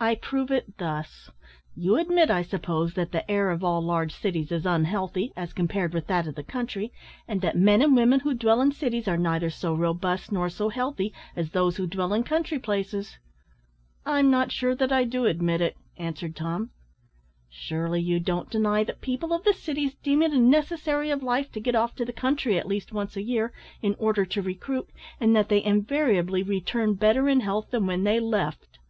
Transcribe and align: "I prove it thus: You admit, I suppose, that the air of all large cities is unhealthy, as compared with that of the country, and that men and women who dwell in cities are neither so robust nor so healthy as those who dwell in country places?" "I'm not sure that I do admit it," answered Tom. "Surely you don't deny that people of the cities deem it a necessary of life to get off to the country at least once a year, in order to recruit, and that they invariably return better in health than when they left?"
"I 0.00 0.16
prove 0.16 0.50
it 0.50 0.78
thus: 0.78 1.30
You 1.76 1.94
admit, 1.94 2.28
I 2.28 2.42
suppose, 2.42 2.94
that 2.94 3.12
the 3.12 3.30
air 3.30 3.50
of 3.50 3.62
all 3.62 3.80
large 3.80 4.12
cities 4.12 4.50
is 4.50 4.66
unhealthy, 4.66 5.32
as 5.36 5.52
compared 5.52 5.94
with 5.94 6.08
that 6.08 6.26
of 6.26 6.34
the 6.34 6.42
country, 6.42 6.90
and 7.28 7.40
that 7.40 7.56
men 7.56 7.80
and 7.80 7.94
women 7.94 8.18
who 8.18 8.34
dwell 8.34 8.60
in 8.60 8.72
cities 8.72 9.06
are 9.06 9.16
neither 9.16 9.50
so 9.50 9.72
robust 9.72 10.32
nor 10.32 10.48
so 10.48 10.70
healthy 10.70 11.14
as 11.36 11.50
those 11.50 11.76
who 11.76 11.86
dwell 11.86 12.12
in 12.12 12.24
country 12.24 12.58
places?" 12.58 13.18
"I'm 14.04 14.28
not 14.28 14.50
sure 14.50 14.74
that 14.74 14.90
I 14.90 15.04
do 15.04 15.24
admit 15.24 15.60
it," 15.60 15.76
answered 15.96 16.34
Tom. 16.34 16.70
"Surely 17.48 18.00
you 18.02 18.18
don't 18.18 18.50
deny 18.50 18.82
that 18.82 19.00
people 19.00 19.32
of 19.32 19.44
the 19.44 19.54
cities 19.54 19.94
deem 20.02 20.20
it 20.22 20.32
a 20.32 20.38
necessary 20.40 21.10
of 21.10 21.22
life 21.22 21.52
to 21.52 21.60
get 21.60 21.76
off 21.76 21.94
to 21.94 22.04
the 22.04 22.12
country 22.12 22.58
at 22.58 22.66
least 22.66 22.90
once 22.92 23.14
a 23.16 23.22
year, 23.22 23.52
in 23.82 23.94
order 24.00 24.24
to 24.26 24.42
recruit, 24.42 24.90
and 25.20 25.36
that 25.36 25.48
they 25.48 25.62
invariably 25.62 26.42
return 26.42 26.94
better 26.94 27.28
in 27.28 27.38
health 27.38 27.70
than 27.70 27.86
when 27.86 28.02
they 28.02 28.18
left?" 28.18 28.80